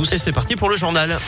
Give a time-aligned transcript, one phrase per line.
[0.00, 1.18] Et c'est parti pour le journal.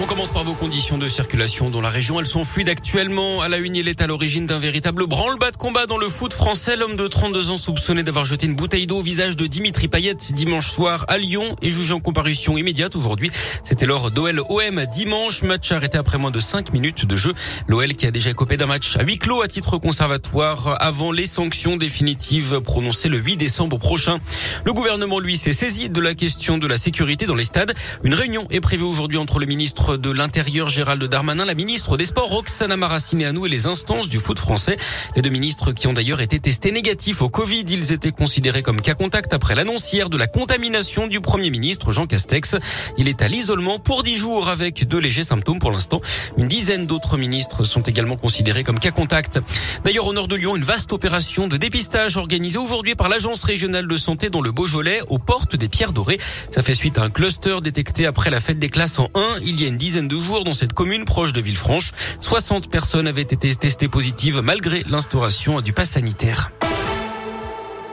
[0.00, 2.18] On commence par vos conditions de circulation dans la région.
[2.18, 3.42] Elles sont fluides actuellement.
[3.42, 6.32] À la une, il est à l'origine d'un véritable branle-bas de combat dans le foot
[6.32, 6.74] français.
[6.74, 10.16] L'homme de 32 ans soupçonné d'avoir jeté une bouteille d'eau au visage de Dimitri Payet
[10.32, 13.30] dimanche soir à Lyon est jugé en comparution immédiate aujourd'hui.
[13.62, 15.42] C'était lors d'OL OM dimanche.
[15.42, 17.32] Match arrêté après moins de 5 minutes de jeu.
[17.68, 21.26] L'OL qui a déjà copé d'un match à huis clos à titre conservatoire avant les
[21.26, 24.18] sanctions définitives prononcées le 8 décembre prochain.
[24.64, 27.74] Le gouvernement, lui, s'est saisi de la question de la sécurité dans les stades.
[28.02, 32.06] Une réunion est prévue aujourd'hui entre le ministre de l'Intérieur Gérald Darmanin, la ministre des
[32.06, 34.78] Sports Roxana Maracineanu et les instances du foot français.
[35.14, 38.80] Les deux ministres qui ont d'ailleurs été testés négatifs au Covid, ils étaient considérés comme
[38.80, 42.56] cas contact après l'annonce hier de la contamination du Premier ministre Jean Castex.
[42.96, 46.00] Il est à l'isolement pour dix jours avec de légers symptômes pour l'instant.
[46.38, 49.40] Une dizaine d'autres ministres sont également considérés comme cas contact.
[49.84, 53.86] D'ailleurs, au nord de Lyon, une vaste opération de dépistage organisée aujourd'hui par l'Agence régionale
[53.86, 56.18] de santé dans le Beaujolais aux portes des Pierres Dorées.
[56.50, 59.60] Ça fait suite à un cluster détecté après la fête des classes en 1 il
[59.60, 61.92] y a une dizaine de jours dans cette commune proche de Villefranche.
[62.20, 66.50] 60 personnes avaient été testées positives malgré l'instauration du pass sanitaire.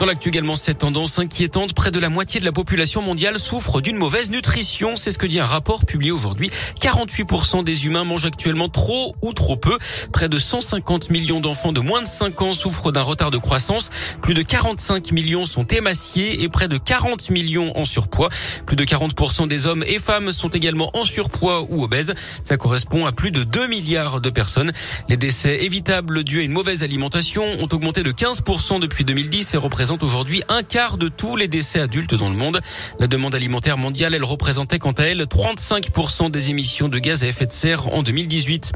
[0.02, 3.82] Dans l'actu également, cette tendance inquiétante, près de la moitié de la population mondiale souffre
[3.82, 4.96] d'une mauvaise nutrition.
[4.96, 6.50] C'est ce que dit un rapport publié aujourd'hui.
[6.80, 9.78] 48% des humains mangent actuellement trop ou trop peu.
[10.12, 13.92] Près de 150 millions d'enfants de moins de 5 ans souffrent d'un retard de croissance.
[14.24, 18.30] Plus de 45 millions sont émaciés et près de 40 millions en surpoids.
[18.66, 22.16] Plus de 40% des hommes et femmes sont également en surpoids ou obèses.
[22.44, 24.72] Ça correspond à plus de 2 milliards de personnes.
[25.10, 29.58] Les décès évitables dus à une mauvaise alimentation ont augmenté de 15% depuis 2010 et
[29.58, 32.62] représentent aujourd'hui un quart de tous les décès adultes dans le monde.
[33.00, 37.28] La demande alimentaire mondiale, elle représentait quant à elle 35% des émissions de gaz à
[37.28, 38.72] effet de serre en 2018.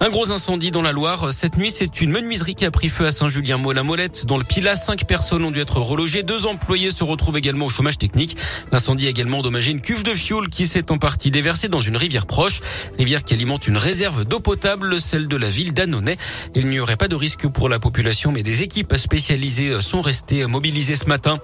[0.00, 1.32] Un gros incendie dans la Loire.
[1.32, 4.26] Cette nuit, c'est une menuiserie qui a pris feu à Saint-Julien-Molin-Molette.
[4.26, 6.22] Dans le Pilat, cinq personnes ont dû être relogées.
[6.22, 8.36] Deux employés se retrouvent également au chômage technique.
[8.72, 11.96] L'incendie a également endommagé une cuve de fioul qui s'est en partie déversée dans une
[11.96, 12.60] rivière proche.
[12.98, 16.16] Rivière qui alimente une réserve d'eau potable, celle de la ville d'Annonay.
[16.54, 20.33] Il n'y aurait pas de risque pour la population, mais des équipes spécialisées sont restées
[20.42, 21.38] mobilisés ce matin.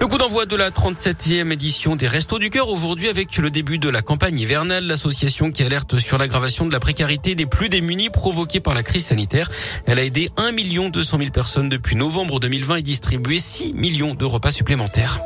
[0.00, 3.78] Le coup d'envoi de la 37e édition des Restos du Cœur aujourd'hui avec le début
[3.78, 8.10] de la campagne hivernale, l'association qui alerte sur l'aggravation de la précarité des plus démunis
[8.10, 9.50] provoquée par la crise sanitaire.
[9.86, 14.24] Elle a aidé 1 200 000 personnes depuis novembre 2020 et distribué 6 millions de
[14.24, 15.20] repas supplémentaires.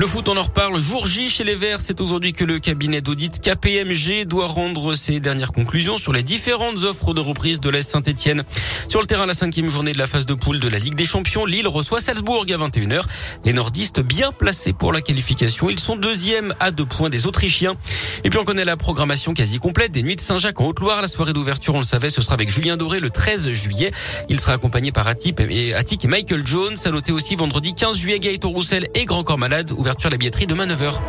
[0.00, 0.80] Le foot, on en reparle.
[0.80, 5.18] Jour J chez les Verts, c'est aujourd'hui que le cabinet d'audit KPMG doit rendre ses
[5.18, 8.44] dernières conclusions sur les différentes offres de reprise de l'Est Saint-Etienne.
[8.86, 11.04] Sur le terrain, la cinquième journée de la phase de poule de la Ligue des
[11.04, 13.02] Champions, Lille reçoit Salzbourg à 21h.
[13.44, 15.68] Les nordistes bien placés pour la qualification.
[15.68, 17.74] Ils sont deuxièmes à deux points des Autrichiens.
[18.22, 21.02] Et puis on connaît la programmation quasi complète des Nuits de Saint-Jacques en Haute-Loire.
[21.02, 23.90] La soirée d'ouverture, on le savait, ce sera avec Julien Doré le 13 juillet.
[24.28, 26.76] Il sera accompagné par Atip et, et Michael Jones.
[26.84, 30.46] À aussi vendredi 15 juillet, Gaëtan Roussel et Grand Corps Malade Réouverture de la billetterie
[30.46, 31.00] demain 9h.